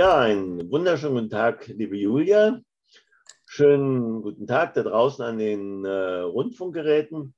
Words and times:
Ja, 0.00 0.18
einen 0.18 0.70
wunderschönen 0.70 1.14
guten 1.14 1.28
Tag, 1.28 1.66
liebe 1.66 1.94
Julia. 1.94 2.58
Schönen 3.44 4.22
guten 4.22 4.46
Tag 4.46 4.72
da 4.72 4.82
draußen 4.82 5.22
an 5.22 5.36
den 5.36 5.84
äh, 5.84 6.20
Rundfunkgeräten. 6.20 7.34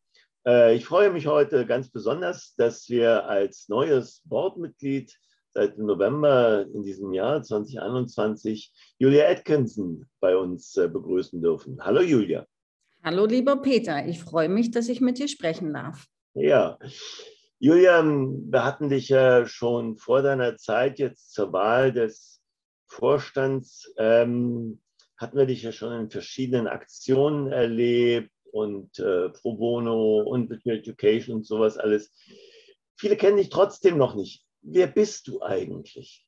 Äh, 0.46 0.77
ich 0.77 0.84
freue 0.84 1.11
mich 1.11 1.27
heute 1.27 1.66
ganz 1.66 1.91
besonders, 1.91 2.55
dass 2.55 2.88
wir 2.88 3.27
als 3.27 3.69
neues 3.69 4.23
Boardmitglied 4.27 5.12
seit 5.52 5.77
November 5.77 6.64
in 6.73 6.84
diesem 6.84 7.12
Jahr 7.12 7.43
2021 7.43 8.73
Julia 8.97 9.29
Atkinson 9.29 10.06
bei 10.20 10.37
uns 10.37 10.77
äh, 10.77 10.87
begrüßen 10.87 11.42
dürfen. 11.42 11.79
Hallo 11.83 12.01
Julia. 12.01 12.47
Hallo 13.02 13.27
lieber 13.27 13.56
Peter, 13.56 14.06
ich 14.06 14.23
freue 14.23 14.48
mich, 14.48 14.70
dass 14.70 14.88
ich 14.88 15.01
mit 15.01 15.19
dir 15.19 15.27
sprechen 15.27 15.74
darf. 15.74 16.06
Ja, 16.34 16.79
Julian, 17.59 18.52
wir 18.52 18.65
hatten 18.65 18.88
dich 18.88 19.09
ja 19.09 19.47
schon 19.47 19.97
vor 19.97 20.23
deiner 20.23 20.56
Zeit 20.59 21.01
jetzt 21.01 21.33
zur 21.33 21.52
Wahl 21.52 21.92
des 21.92 22.41
Vorstands 22.92 23.91
ähm, 23.96 24.78
hatten 25.16 25.38
wir 25.38 25.46
dich 25.46 25.62
ja 25.62 25.73
schon 25.73 25.98
in 25.98 26.10
verschiedenen 26.10 26.66
Aktionen 26.66 27.50
erlebt 27.50 28.30
und 28.52 28.98
äh, 28.98 29.30
Pro 29.30 29.55
Bono 29.55 30.20
und 30.20 30.50
Virtual 30.50 30.77
Education 30.77 31.36
und 31.36 31.47
sowas 31.47 31.78
alles. 31.78 32.12
Viele 32.97 33.16
kennen 33.16 33.38
dich 33.38 33.48
trotzdem 33.48 33.97
noch 33.97 34.14
nicht. 34.14 34.45
Wer 34.60 34.88
bist 34.88 35.27
du 35.27 35.41
eigentlich? 35.41 36.27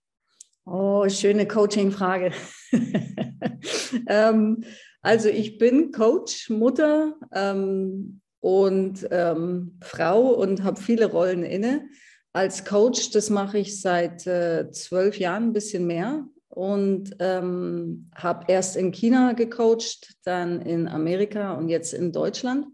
Oh, 0.65 1.07
schöne 1.11 1.47
Coaching-Frage. 1.47 2.33
ähm, 4.09 4.65
also 5.03 5.29
ich 5.29 5.59
bin 5.59 5.93
Coach, 5.93 6.49
Mutter 6.49 7.15
ähm, 7.33 8.23
und 8.41 9.07
ähm, 9.11 9.79
Frau 9.83 10.31
und 10.31 10.65
habe 10.65 10.81
viele 10.81 11.11
Rollen 11.11 11.45
inne. 11.45 11.87
Als 12.33 12.65
Coach, 12.65 13.11
das 13.11 13.29
mache 13.29 13.59
ich 13.59 13.79
seit 13.83 14.27
äh, 14.27 14.71
zwölf 14.71 15.19
Jahren, 15.19 15.51
ein 15.51 15.53
bisschen 15.53 15.87
mehr 15.87 16.27
und 16.55 17.17
ähm, 17.19 18.09
habe 18.15 18.45
erst 18.47 18.77
in 18.77 18.93
China 18.93 19.33
gecoacht, 19.33 20.15
dann 20.23 20.61
in 20.61 20.87
Amerika 20.87 21.55
und 21.55 21.69
jetzt 21.69 21.93
in 21.93 22.13
Deutschland. 22.13 22.67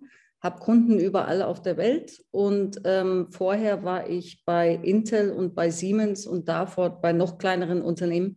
Habe 0.43 0.61
Kunden 0.61 0.99
überall 0.99 1.41
auf 1.41 1.63
der 1.63 1.79
Welt 1.79 2.23
und 2.31 2.81
ähm, 2.85 3.29
vorher 3.31 3.83
war 3.83 4.09
ich 4.09 4.45
bei 4.45 4.75
Intel 4.75 5.31
und 5.31 5.55
bei 5.55 5.71
Siemens 5.71 6.27
und 6.27 6.49
davor 6.49 7.01
bei 7.01 7.13
noch 7.13 7.39
kleineren 7.39 7.81
Unternehmen. 7.81 8.37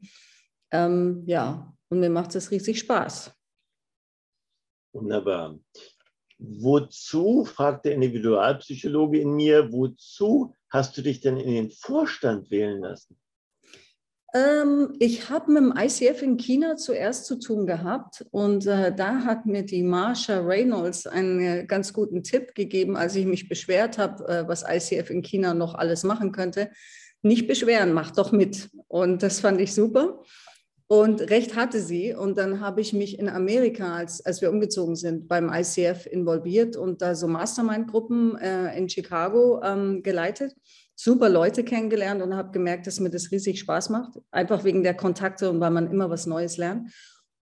Ähm, 0.71 1.23
ja, 1.25 1.73
und 1.89 1.99
mir 1.99 2.09
macht 2.09 2.35
es 2.35 2.49
riesig 2.49 2.79
Spaß. 2.79 3.33
Wunderbar. 4.93 5.59
Wozu, 6.37 7.43
fragt 7.43 7.85
der 7.85 7.95
Individualpsychologe 7.95 9.19
in 9.19 9.35
mir, 9.35 9.73
wozu 9.73 10.55
hast 10.69 10.97
du 10.97 11.01
dich 11.01 11.19
denn 11.19 11.37
in 11.37 11.53
den 11.53 11.71
Vorstand 11.71 12.49
wählen 12.49 12.79
lassen? 12.79 13.17
Ähm, 14.35 14.95
ich 14.97 15.29
habe 15.29 15.51
mit 15.51 15.61
dem 15.61 15.73
ICF 15.77 16.23
in 16.23 16.37
China 16.37 16.75
zuerst 16.75 17.25
zu 17.27 17.35
tun 17.39 17.67
gehabt 17.67 18.25
und 18.31 18.65
äh, 18.65 18.93
da 18.93 19.25
hat 19.25 19.45
mir 19.45 19.63
die 19.63 19.83
Marsha 19.83 20.39
Reynolds 20.39 21.05
einen 21.05 21.39
äh, 21.39 21.65
ganz 21.67 21.93
guten 21.93 22.23
Tipp 22.23 22.55
gegeben, 22.55 22.97
als 22.97 23.15
ich 23.15 23.27
mich 23.27 23.47
beschwert 23.47 23.99
habe, 23.99 24.27
äh, 24.27 24.47
was 24.47 24.65
ICF 24.67 25.11
in 25.11 25.21
China 25.21 25.53
noch 25.53 25.75
alles 25.75 26.03
machen 26.03 26.31
könnte. 26.31 26.71
Nicht 27.21 27.47
beschweren, 27.47 27.93
mach 27.93 28.09
doch 28.09 28.31
mit. 28.31 28.71
Und 28.87 29.21
das 29.21 29.39
fand 29.39 29.61
ich 29.61 29.73
super. 29.73 30.23
Und 30.87 31.21
recht 31.29 31.55
hatte 31.55 31.79
sie. 31.79 32.13
Und 32.13 32.37
dann 32.37 32.59
habe 32.59 32.81
ich 32.81 32.91
mich 32.91 33.19
in 33.19 33.29
Amerika, 33.29 33.95
als, 33.95 34.25
als 34.25 34.41
wir 34.41 34.49
umgezogen 34.49 34.95
sind, 34.95 35.27
beim 35.27 35.51
ICF 35.53 36.07
involviert 36.07 36.75
und 36.75 37.01
da 37.01 37.15
so 37.15 37.27
Mastermind-Gruppen 37.27 38.37
äh, 38.37 38.77
in 38.77 38.89
Chicago 38.89 39.61
ähm, 39.63 40.03
geleitet 40.03 40.55
super 40.95 41.29
Leute 41.29 41.63
kennengelernt 41.63 42.21
und 42.21 42.35
habe 42.35 42.51
gemerkt, 42.51 42.87
dass 42.87 42.99
mir 42.99 43.09
das 43.09 43.31
riesig 43.31 43.59
Spaß 43.59 43.89
macht, 43.89 44.19
einfach 44.31 44.63
wegen 44.63 44.83
der 44.83 44.93
Kontakte 44.93 45.49
und 45.49 45.59
weil 45.59 45.71
man 45.71 45.89
immer 45.89 46.09
was 46.09 46.25
Neues 46.25 46.57
lernt. 46.57 46.91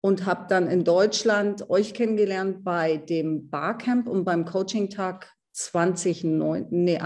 Und 0.02 0.24
habe 0.24 0.46
dann 0.48 0.68
in 0.68 0.84
Deutschland 0.84 1.68
euch 1.68 1.92
kennengelernt 1.92 2.62
bei 2.62 2.96
dem 2.96 3.50
Barcamp 3.50 4.06
und 4.06 4.24
beim 4.24 4.44
Coaching-Tag 4.44 5.32
2018 5.52 6.68
nee, 6.70 6.98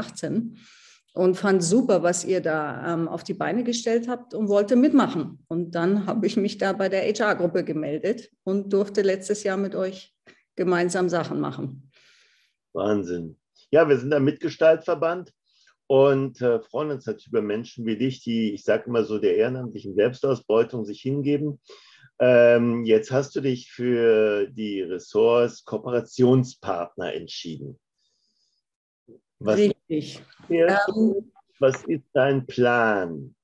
und 1.15 1.37
fand 1.37 1.63
super, 1.63 2.03
was 2.03 2.25
ihr 2.25 2.41
da 2.41 2.95
ähm, 2.95 3.09
auf 3.09 3.25
die 3.25 3.35
Beine 3.35 3.65
gestellt 3.65 4.09
habt 4.09 4.35
und 4.35 4.49
wollte 4.49 4.77
mitmachen. 4.77 5.39
Und 5.49 5.75
dann 5.75 6.07
habe 6.07 6.27
ich 6.27 6.37
mich 6.37 6.59
da 6.59 6.73
bei 6.73 6.89
der 6.89 7.03
HR-Gruppe 7.03 7.65
gemeldet 7.65 8.31
und 8.45 8.73
durfte 8.73 9.03
letztes 9.03 9.45
Jahr 9.45 9.57
mit 9.57 9.75
euch 9.75 10.15
gemeinsam 10.57 11.09
Sachen 11.09 11.41
machen. 11.41 11.91
Wahnsinn. 12.73 13.37
Ja, 13.71 13.89
wir 13.89 13.97
sind 13.99 14.11
der 14.11 14.21
Mitgestaltverband 14.21 15.33
und 15.91 16.41
äh, 16.41 16.61
freuen 16.61 16.93
uns 16.93 17.07
natürlich 17.07 17.27
über 17.27 17.43
Menschen 17.43 17.85
wie 17.85 17.97
dich, 17.97 18.23
die, 18.23 18.53
ich 18.53 18.63
sage 18.63 18.85
immer 18.87 19.03
so, 19.03 19.19
der 19.19 19.35
ehrenamtlichen 19.35 19.97
Selbstausbeutung 19.97 20.85
sich 20.85 21.01
hingeben. 21.01 21.61
Ähm, 22.21 22.85
jetzt 22.85 23.11
hast 23.11 23.35
du 23.35 23.41
dich 23.41 23.73
für 23.73 24.47
die 24.47 24.83
Ressorts 24.83 25.65
Kooperationspartner 25.65 27.13
entschieden. 27.13 27.81
Was 29.41 29.59
Richtig. 29.59 30.23
Ähm, 30.49 31.33
was 31.59 31.83
ist 31.87 32.07
dein 32.13 32.47
Plan? 32.47 33.35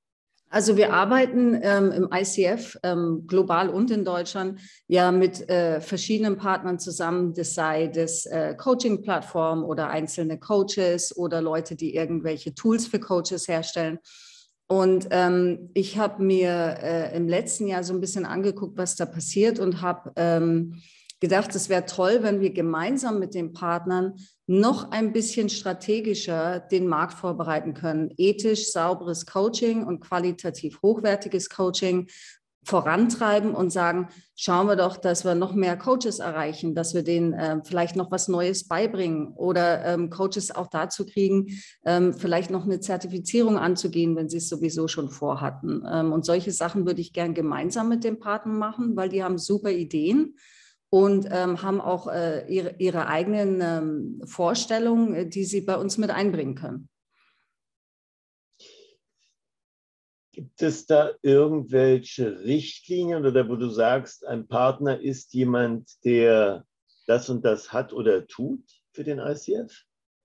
Also 0.49 0.77
wir 0.77 0.93
arbeiten 0.93 1.59
ähm, 1.61 1.91
im 1.91 2.09
ICF 2.13 2.77
ähm, 2.83 3.25
global 3.27 3.69
und 3.69 3.91
in 3.91 4.05
Deutschland 4.05 4.61
ja 4.87 5.11
mit 5.11 5.49
äh, 5.49 5.81
verschiedenen 5.81 6.37
Partnern 6.37 6.79
zusammen, 6.79 7.33
das 7.33 7.53
sei 7.53 7.87
das 7.87 8.25
äh, 8.25 8.55
Coaching-Plattform 8.55 9.65
oder 9.65 9.89
einzelne 9.89 10.39
Coaches 10.39 11.15
oder 11.17 11.41
Leute, 11.41 11.75
die 11.75 11.95
irgendwelche 11.95 12.55
Tools 12.55 12.87
für 12.87 12.99
Coaches 12.99 13.49
herstellen. 13.49 13.99
Und 14.67 15.07
ähm, 15.11 15.69
ich 15.73 15.97
habe 15.97 16.23
mir 16.23 16.77
äh, 16.81 17.15
im 17.15 17.27
letzten 17.27 17.67
Jahr 17.67 17.83
so 17.83 17.93
ein 17.93 18.01
bisschen 18.01 18.25
angeguckt, 18.25 18.77
was 18.77 18.95
da 18.95 19.05
passiert 19.05 19.59
und 19.59 19.81
habe 19.81 20.11
ähm, 20.15 20.81
gedacht, 21.19 21.55
es 21.55 21.69
wäre 21.69 21.85
toll, 21.85 22.19
wenn 22.21 22.41
wir 22.41 22.53
gemeinsam 22.53 23.19
mit 23.19 23.33
den 23.33 23.53
Partnern 23.53 24.15
noch 24.45 24.91
ein 24.91 25.13
bisschen 25.13 25.49
strategischer 25.49 26.59
den 26.59 26.87
Markt 26.87 27.13
vorbereiten 27.13 27.73
können. 27.73 28.13
Ethisch 28.17 28.71
sauberes 28.71 29.25
Coaching 29.25 29.85
und 29.85 29.99
qualitativ 29.99 30.81
hochwertiges 30.81 31.49
Coaching 31.49 32.07
vorantreiben 32.67 33.55
und 33.55 33.71
sagen, 33.71 34.09
schauen 34.35 34.67
wir 34.67 34.75
doch, 34.75 34.97
dass 34.97 35.23
wir 35.23 35.35
noch 35.35 35.53
mehr 35.53 35.77
Coaches 35.77 36.19
erreichen, 36.19 36.75
dass 36.75 36.93
wir 36.93 37.01
denen 37.01 37.31
äh, 37.33 37.61
vielleicht 37.63 37.95
noch 37.95 38.11
was 38.11 38.27
Neues 38.27 38.67
beibringen 38.67 39.33
oder 39.35 39.85
ähm, 39.85 40.09
Coaches 40.09 40.53
auch 40.53 40.67
dazu 40.67 41.05
kriegen, 41.05 41.47
ähm, 41.85 42.13
vielleicht 42.13 42.51
noch 42.51 42.65
eine 42.65 42.81
Zertifizierung 42.81 43.57
anzugehen, 43.57 44.17
wenn 44.17 44.27
sie 44.27 44.37
es 44.37 44.49
sowieso 44.49 44.89
schon 44.89 45.09
vorhatten. 45.09 45.81
Ähm, 45.89 46.11
und 46.11 46.25
solche 46.25 46.51
Sachen 46.51 46.85
würde 46.85 46.99
ich 46.99 47.13
gern 47.13 47.33
gemeinsam 47.33 47.87
mit 47.87 48.03
den 48.03 48.19
Partnern 48.19 48.57
machen, 48.57 48.97
weil 48.97 49.07
die 49.07 49.23
haben 49.23 49.37
super 49.37 49.71
Ideen 49.71 50.35
und 50.89 51.27
ähm, 51.29 51.61
haben 51.61 51.81
auch 51.81 52.07
äh, 52.07 52.45
ihre, 52.47 52.75
ihre 52.77 53.07
eigenen 53.07 53.61
ähm, 53.61 54.21
Vorstellungen, 54.25 55.13
äh, 55.13 55.27
die 55.27 55.43
sie 55.43 55.61
bei 55.61 55.75
uns 55.75 55.97
mit 55.97 56.09
einbringen 56.09 56.55
können. 56.55 56.89
Gibt 60.31 60.61
es 60.61 60.85
da 60.85 61.11
irgendwelche 61.23 62.39
Richtlinien 62.41 63.25
oder 63.25 63.49
wo 63.49 63.55
du 63.55 63.69
sagst, 63.69 64.25
ein 64.25 64.47
Partner 64.47 64.99
ist 65.01 65.33
jemand, 65.33 65.89
der 66.05 66.63
das 67.07 67.29
und 67.29 67.43
das 67.43 67.73
hat 67.73 67.91
oder 67.91 68.27
tut 68.27 68.63
für 68.93 69.03
den 69.03 69.19
ICF? 69.19 69.83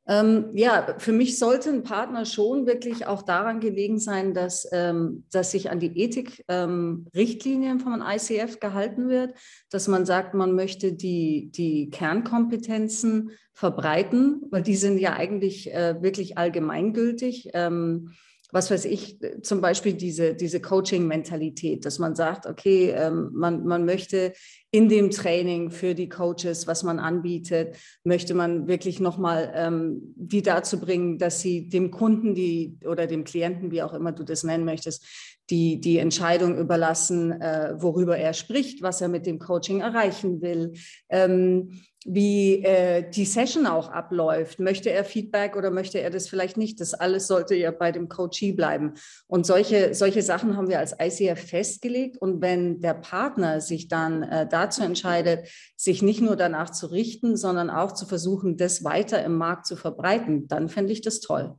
Ähm, 0.08 0.50
ja, 0.54 0.96
für 0.98 1.12
mich 1.12 1.38
sollte 1.38 1.70
ein 1.70 1.84
Partner 1.84 2.24
schon 2.24 2.66
wirklich 2.66 3.06
auch 3.06 3.22
daran 3.22 3.60
gelegen 3.60 4.00
sein, 4.00 4.34
dass, 4.34 4.68
ähm, 4.72 5.24
dass 5.30 5.52
sich 5.52 5.70
an 5.70 5.78
die 5.78 5.96
Ethik-Richtlinien 5.96 7.78
ähm, 7.78 7.80
vom 7.80 8.02
ICF 8.02 8.58
gehalten 8.58 9.08
wird, 9.08 9.36
dass 9.70 9.86
man 9.86 10.04
sagt, 10.04 10.34
man 10.34 10.54
möchte 10.54 10.92
die, 10.92 11.50
die 11.52 11.88
Kernkompetenzen 11.90 13.30
verbreiten, 13.52 14.42
weil 14.50 14.62
die 14.62 14.76
sind 14.76 14.98
ja 14.98 15.12
eigentlich 15.12 15.72
äh, 15.72 16.02
wirklich 16.02 16.36
allgemeingültig. 16.36 17.50
Ähm, 17.54 18.10
was 18.52 18.70
weiß 18.70 18.84
ich, 18.84 19.18
zum 19.42 19.62
Beispiel 19.62 19.94
diese, 19.94 20.34
diese 20.34 20.60
Coaching-Mentalität, 20.60 21.86
dass 21.86 21.98
man 21.98 22.14
sagt, 22.14 22.46
okay, 22.46 22.90
ähm, 22.90 23.30
man, 23.32 23.64
man 23.64 23.86
möchte 23.86 24.34
in 24.70 24.90
dem 24.90 25.10
Training 25.10 25.70
für 25.70 25.94
die 25.94 26.10
Coaches, 26.10 26.66
was 26.66 26.82
man 26.82 26.98
anbietet, 26.98 27.76
möchte 28.04 28.34
man 28.34 28.68
wirklich 28.68 29.00
nochmal 29.00 29.52
ähm, 29.56 30.14
die 30.16 30.42
dazu 30.42 30.78
bringen, 30.78 31.18
dass 31.18 31.40
sie 31.40 31.70
dem 31.70 31.90
Kunden 31.90 32.34
die 32.34 32.78
oder 32.86 33.06
dem 33.06 33.24
Klienten, 33.24 33.70
wie 33.70 33.82
auch 33.82 33.94
immer 33.94 34.12
du 34.12 34.22
das 34.22 34.44
nennen 34.44 34.66
möchtest, 34.66 35.06
die, 35.48 35.80
die 35.80 35.98
Entscheidung 35.98 36.58
überlassen, 36.58 37.32
äh, 37.40 37.74
worüber 37.78 38.18
er 38.18 38.34
spricht, 38.34 38.82
was 38.82 39.00
er 39.00 39.08
mit 39.08 39.24
dem 39.26 39.38
Coaching 39.38 39.80
erreichen 39.80 40.42
will. 40.42 40.72
Ähm, 41.08 41.80
wie 42.04 42.64
äh, 42.64 43.08
die 43.08 43.24
Session 43.24 43.66
auch 43.66 43.88
abläuft. 43.88 44.58
Möchte 44.58 44.90
er 44.90 45.04
Feedback 45.04 45.56
oder 45.56 45.70
möchte 45.70 46.00
er 46.00 46.10
das 46.10 46.28
vielleicht 46.28 46.56
nicht? 46.56 46.80
Das 46.80 46.94
alles 46.94 47.26
sollte 47.26 47.54
ja 47.54 47.70
bei 47.70 47.92
dem 47.92 48.08
Coachee 48.08 48.52
bleiben. 48.52 48.94
Und 49.26 49.46
solche, 49.46 49.94
solche 49.94 50.22
Sachen 50.22 50.56
haben 50.56 50.68
wir 50.68 50.78
als 50.78 50.96
ICF 50.98 51.48
festgelegt. 51.48 52.16
Und 52.16 52.40
wenn 52.40 52.80
der 52.80 52.94
Partner 52.94 53.60
sich 53.60 53.88
dann 53.88 54.22
äh, 54.22 54.48
dazu 54.48 54.82
entscheidet, 54.82 55.48
sich 55.76 56.02
nicht 56.02 56.20
nur 56.20 56.36
danach 56.36 56.70
zu 56.70 56.86
richten, 56.86 57.36
sondern 57.36 57.70
auch 57.70 57.92
zu 57.92 58.06
versuchen, 58.06 58.56
das 58.56 58.84
weiter 58.84 59.24
im 59.24 59.36
Markt 59.36 59.66
zu 59.66 59.76
verbreiten, 59.76 60.48
dann 60.48 60.68
fände 60.68 60.92
ich 60.92 61.02
das 61.02 61.20
toll. 61.20 61.56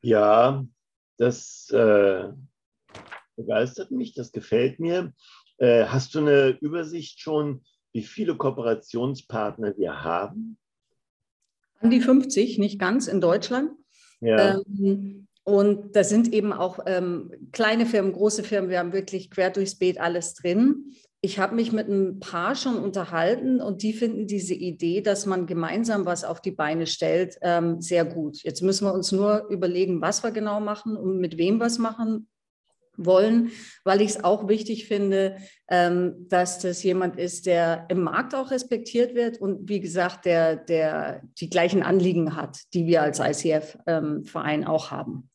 Ja, 0.00 0.64
das, 1.16 1.68
äh, 1.70 2.28
begeistert 3.38 3.90
mich, 3.92 4.14
das 4.14 4.32
gefällt 4.32 4.80
mir. 4.80 5.14
Äh, 5.58 5.86
hast 5.86 6.14
du 6.14 6.20
eine 6.20 6.56
Übersicht 6.60 7.20
schon, 7.20 7.62
wie 7.92 8.02
viele 8.02 8.36
Kooperationspartner 8.36 9.76
wir 9.76 10.02
haben? 10.02 10.56
An 11.80 11.90
die 11.90 12.00
50, 12.00 12.58
nicht 12.58 12.78
ganz 12.78 13.08
in 13.08 13.20
Deutschland. 13.20 13.72
Ja. 14.20 14.56
Ähm, 14.56 15.26
und 15.44 15.96
da 15.96 16.04
sind 16.04 16.32
eben 16.32 16.52
auch 16.52 16.80
ähm, 16.86 17.32
kleine 17.52 17.86
Firmen, 17.86 18.12
große 18.12 18.44
Firmen, 18.44 18.70
wir 18.70 18.78
haben 18.78 18.92
wirklich 18.92 19.30
quer 19.30 19.50
durchs 19.50 19.76
Beet 19.76 19.98
alles 19.98 20.34
drin. 20.34 20.92
Ich 21.20 21.38
habe 21.38 21.54
mich 21.54 21.72
mit 21.72 21.88
ein 21.88 22.20
paar 22.20 22.54
schon 22.54 22.76
unterhalten 22.76 23.60
und 23.60 23.82
die 23.82 23.92
finden 23.92 24.26
diese 24.26 24.54
Idee, 24.54 25.00
dass 25.00 25.26
man 25.26 25.46
gemeinsam 25.46 26.04
was 26.04 26.22
auf 26.22 26.40
die 26.40 26.52
Beine 26.52 26.86
stellt, 26.86 27.38
ähm, 27.42 27.80
sehr 27.80 28.04
gut. 28.04 28.42
Jetzt 28.42 28.62
müssen 28.62 28.86
wir 28.86 28.94
uns 28.94 29.10
nur 29.10 29.48
überlegen, 29.48 30.00
was 30.00 30.22
wir 30.22 30.30
genau 30.30 30.60
machen 30.60 30.96
und 30.96 31.18
mit 31.18 31.38
wem 31.38 31.58
wir 31.58 31.66
es 31.66 31.78
machen 31.78 32.28
wollen, 32.98 33.52
weil 33.84 34.02
ich 34.02 34.10
es 34.10 34.24
auch 34.24 34.48
wichtig 34.48 34.86
finde, 34.86 35.36
ähm, 35.68 36.26
dass 36.28 36.58
das 36.58 36.82
jemand 36.82 37.16
ist, 37.16 37.46
der 37.46 37.86
im 37.88 38.02
Markt 38.02 38.34
auch 38.34 38.50
respektiert 38.50 39.14
wird 39.14 39.40
und 39.40 39.68
wie 39.68 39.80
gesagt, 39.80 40.26
der, 40.26 40.56
der 40.56 41.22
die 41.40 41.48
gleichen 41.48 41.82
Anliegen 41.82 42.36
hat, 42.36 42.58
die 42.74 42.86
wir 42.86 43.02
als 43.02 43.20
ICF-Verein 43.20 44.62
ähm, 44.62 44.66
auch 44.66 44.90
haben. 44.90 45.30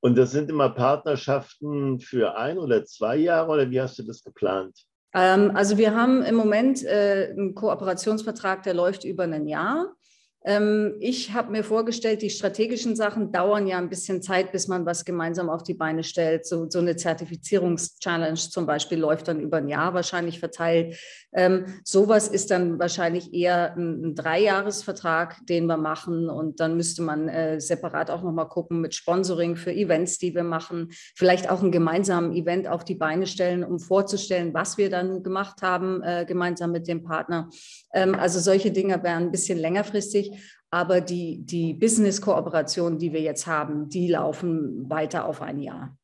Und 0.00 0.16
das 0.16 0.30
sind 0.30 0.50
immer 0.50 0.70
Partnerschaften 0.70 2.00
für 2.00 2.36
ein 2.36 2.58
oder 2.58 2.84
zwei 2.86 3.16
Jahre 3.16 3.52
oder 3.52 3.70
wie 3.70 3.80
hast 3.80 3.98
du 3.98 4.02
das 4.02 4.24
geplant? 4.24 4.86
Ähm, 5.12 5.52
also 5.54 5.76
wir 5.76 5.94
haben 5.94 6.22
im 6.22 6.36
Moment 6.36 6.82
äh, 6.84 7.28
einen 7.30 7.54
Kooperationsvertrag, 7.54 8.62
der 8.62 8.74
läuft 8.74 9.04
über 9.04 9.24
ein 9.24 9.46
Jahr. 9.46 9.94
Ähm, 10.42 10.94
ich 11.00 11.34
habe 11.34 11.52
mir 11.52 11.62
vorgestellt, 11.62 12.22
die 12.22 12.30
strategischen 12.30 12.96
Sachen 12.96 13.30
dauern 13.30 13.66
ja 13.66 13.76
ein 13.76 13.90
bisschen 13.90 14.22
Zeit, 14.22 14.52
bis 14.52 14.68
man 14.68 14.86
was 14.86 15.04
gemeinsam 15.04 15.50
auf 15.50 15.62
die 15.62 15.74
Beine 15.74 16.02
stellt. 16.02 16.46
So, 16.46 16.68
so 16.70 16.78
eine 16.78 16.96
Zertifizierungschallenge 16.96 18.36
zum 18.36 18.64
Beispiel 18.64 18.98
läuft 18.98 19.28
dann 19.28 19.40
über 19.40 19.58
ein 19.58 19.68
Jahr 19.68 19.92
wahrscheinlich 19.92 20.40
verteilt. 20.40 20.96
Ähm, 21.32 21.66
sowas 21.84 22.26
ist 22.28 22.50
dann 22.50 22.78
wahrscheinlich 22.78 23.34
eher 23.34 23.76
ein, 23.76 24.02
ein 24.02 24.14
Dreijahresvertrag, 24.14 25.46
den 25.46 25.66
wir 25.66 25.76
machen. 25.76 26.30
Und 26.30 26.58
dann 26.60 26.76
müsste 26.76 27.02
man 27.02 27.28
äh, 27.28 27.60
separat 27.60 28.10
auch 28.10 28.22
nochmal 28.22 28.48
gucken 28.48 28.80
mit 28.80 28.94
Sponsoring 28.94 29.56
für 29.56 29.72
Events, 29.72 30.16
die 30.16 30.34
wir 30.34 30.44
machen. 30.44 30.88
Vielleicht 31.14 31.50
auch 31.50 31.62
ein 31.62 31.70
gemeinsames 31.70 32.34
Event 32.34 32.66
auf 32.66 32.84
die 32.84 32.94
Beine 32.94 33.26
stellen, 33.26 33.62
um 33.62 33.78
vorzustellen, 33.78 34.54
was 34.54 34.78
wir 34.78 34.88
dann 34.88 35.22
gemacht 35.22 35.60
haben, 35.60 36.02
äh, 36.02 36.24
gemeinsam 36.26 36.72
mit 36.72 36.88
dem 36.88 37.02
Partner. 37.02 37.50
Ähm, 37.92 38.14
also 38.14 38.40
solche 38.40 38.70
Dinge 38.70 39.02
wären 39.02 39.24
ein 39.24 39.30
bisschen 39.30 39.58
längerfristig. 39.58 40.30
Aber 40.70 41.00
die, 41.00 41.44
die 41.44 41.74
Business-Kooperationen, 41.74 42.98
die 42.98 43.12
wir 43.12 43.20
jetzt 43.20 43.46
haben, 43.46 43.88
die 43.88 44.08
laufen 44.08 44.88
weiter 44.88 45.24
auf 45.24 45.42
ein 45.42 45.58
Jahr. 45.58 45.96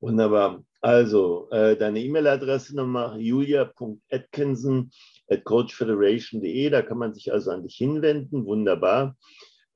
Wunderbar. 0.00 0.62
Also 0.80 1.48
äh, 1.50 1.76
deine 1.76 2.00
E-Mail-Adresse 2.00 2.76
nochmal 2.76 3.20
julia.atkinson 3.20 4.90
at 5.28 5.44
coachfederation.de. 5.44 6.70
Da 6.70 6.82
kann 6.82 6.98
man 6.98 7.14
sich 7.14 7.32
also 7.32 7.50
an 7.50 7.64
dich 7.64 7.76
hinwenden. 7.76 8.46
Wunderbar. 8.46 9.16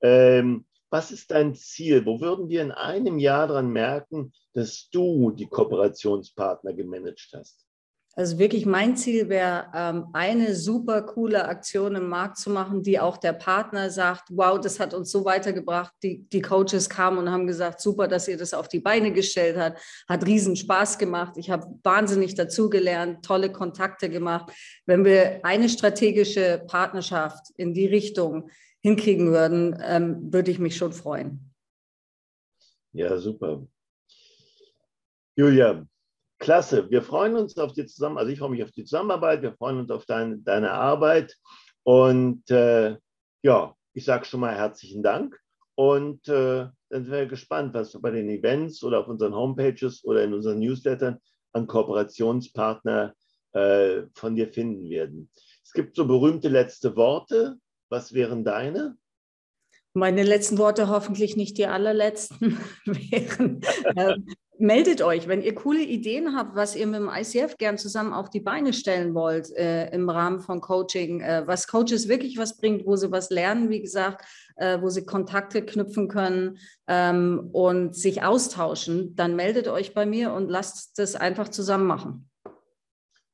Ähm, 0.02 0.66
was 0.90 1.10
ist 1.10 1.30
dein 1.30 1.54
Ziel? 1.54 2.04
Wo 2.06 2.20
würden 2.20 2.48
wir 2.48 2.62
in 2.62 2.72
einem 2.72 3.18
Jahr 3.18 3.48
daran 3.48 3.70
merken, 3.70 4.32
dass 4.54 4.88
du 4.90 5.30
die 5.30 5.46
Kooperationspartner 5.46 6.74
gemanagt 6.74 7.30
hast? 7.34 7.66
Also 8.20 8.38
wirklich 8.38 8.66
mein 8.66 8.98
Ziel 8.98 9.30
wäre, 9.30 9.68
ähm, 9.74 10.08
eine 10.12 10.54
super 10.54 11.00
coole 11.00 11.48
Aktion 11.48 11.94
im 11.94 12.10
Markt 12.10 12.36
zu 12.36 12.50
machen, 12.50 12.82
die 12.82 13.00
auch 13.00 13.16
der 13.16 13.32
Partner 13.32 13.88
sagt, 13.88 14.24
wow, 14.28 14.60
das 14.60 14.78
hat 14.78 14.92
uns 14.92 15.10
so 15.10 15.24
weitergebracht. 15.24 15.94
Die, 16.02 16.28
die 16.28 16.42
Coaches 16.42 16.90
kamen 16.90 17.16
und 17.16 17.30
haben 17.30 17.46
gesagt, 17.46 17.80
super, 17.80 18.08
dass 18.08 18.28
ihr 18.28 18.36
das 18.36 18.52
auf 18.52 18.68
die 18.68 18.80
Beine 18.80 19.10
gestellt 19.10 19.56
habt. 19.56 19.80
Hat 20.06 20.26
riesen 20.26 20.54
Spaß 20.54 20.98
gemacht. 20.98 21.38
Ich 21.38 21.48
habe 21.48 21.66
wahnsinnig 21.82 22.34
dazugelernt, 22.34 23.24
tolle 23.24 23.50
Kontakte 23.50 24.10
gemacht. 24.10 24.52
Wenn 24.84 25.06
wir 25.06 25.42
eine 25.42 25.70
strategische 25.70 26.62
Partnerschaft 26.66 27.46
in 27.56 27.72
die 27.72 27.86
Richtung 27.86 28.50
hinkriegen 28.82 29.32
würden, 29.32 29.82
ähm, 29.82 30.30
würde 30.30 30.50
ich 30.50 30.58
mich 30.58 30.76
schon 30.76 30.92
freuen. 30.92 31.54
Ja, 32.92 33.16
super. 33.16 33.66
Julia, 35.36 35.86
Klasse. 36.40 36.90
Wir 36.90 37.02
freuen 37.02 37.36
uns 37.36 37.56
auf 37.58 37.74
die 37.74 37.86
Zusammenarbeit. 37.86 38.22
Also 38.22 38.32
ich 38.32 38.38
freue 38.38 38.50
mich 38.50 38.64
auf 38.64 38.72
die 38.72 38.84
Zusammenarbeit. 38.84 39.42
Wir 39.42 39.52
freuen 39.52 39.78
uns 39.78 39.90
auf 39.90 40.06
dein, 40.06 40.42
deine 40.42 40.72
Arbeit. 40.72 41.36
Und 41.84 42.50
äh, 42.50 42.96
ja, 43.42 43.76
ich 43.92 44.04
sage 44.04 44.24
schon 44.24 44.40
mal 44.40 44.54
herzlichen 44.54 45.02
Dank. 45.02 45.38
Und 45.74 46.28
äh, 46.28 46.66
dann 46.88 47.04
sind 47.04 47.10
wir 47.10 47.26
gespannt, 47.26 47.74
was 47.74 47.94
wir 47.94 48.00
bei 48.00 48.10
den 48.10 48.28
Events 48.28 48.82
oder 48.82 49.00
auf 49.00 49.08
unseren 49.08 49.34
Homepages 49.34 50.02
oder 50.04 50.24
in 50.24 50.34
unseren 50.34 50.58
Newslettern 50.58 51.18
an 51.52 51.66
Kooperationspartner 51.66 53.14
äh, 53.52 54.02
von 54.14 54.34
dir 54.34 54.48
finden 54.48 54.88
werden. 54.88 55.30
Es 55.62 55.72
gibt 55.72 55.94
so 55.94 56.06
berühmte 56.06 56.48
letzte 56.48 56.96
Worte. 56.96 57.56
Was 57.90 58.14
wären 58.14 58.44
deine? 58.44 58.96
Meine 59.92 60.22
letzten 60.22 60.58
Worte 60.58 60.88
hoffentlich 60.88 61.36
nicht 61.36 61.58
die 61.58 61.66
allerletzten 61.66 62.58
wären. 62.86 63.60
Meldet 64.60 65.00
euch, 65.00 65.26
wenn 65.26 65.40
ihr 65.40 65.54
coole 65.54 65.80
Ideen 65.80 66.36
habt, 66.36 66.54
was 66.54 66.76
ihr 66.76 66.86
mit 66.86 67.00
dem 67.00 67.08
ICF 67.08 67.56
gern 67.56 67.78
zusammen 67.78 68.12
auf 68.12 68.28
die 68.28 68.40
Beine 68.40 68.74
stellen 68.74 69.14
wollt 69.14 69.50
äh, 69.56 69.88
im 69.88 70.10
Rahmen 70.10 70.40
von 70.40 70.60
Coaching, 70.60 71.22
äh, 71.22 71.44
was 71.46 71.66
Coaches 71.66 72.08
wirklich 72.08 72.36
was 72.36 72.58
bringt, 72.58 72.84
wo 72.84 72.94
sie 72.94 73.10
was 73.10 73.30
lernen, 73.30 73.70
wie 73.70 73.80
gesagt, 73.80 74.22
äh, 74.56 74.78
wo 74.82 74.90
sie 74.90 75.06
Kontakte 75.06 75.64
knüpfen 75.64 76.08
können 76.08 76.58
ähm, 76.88 77.48
und 77.52 77.96
sich 77.96 78.22
austauschen, 78.22 79.16
dann 79.16 79.34
meldet 79.34 79.66
euch 79.66 79.94
bei 79.94 80.04
mir 80.04 80.34
und 80.34 80.50
lasst 80.50 80.98
das 80.98 81.16
einfach 81.16 81.48
zusammen 81.48 81.86
machen. 81.86 82.28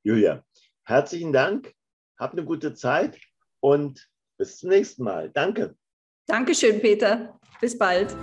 Julia, 0.04 0.44
herzlichen 0.84 1.32
Dank, 1.32 1.72
habt 2.20 2.34
eine 2.34 2.44
gute 2.44 2.72
Zeit 2.74 3.18
und 3.58 4.08
bis 4.38 4.58
zum 4.58 4.70
nächsten 4.70 5.02
Mal. 5.02 5.30
Danke. 5.30 5.74
Dankeschön, 6.28 6.80
Peter. 6.80 7.36
Bis 7.60 7.76
bald. 7.76 8.16